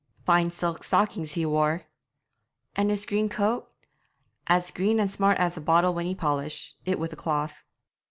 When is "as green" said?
4.47-4.99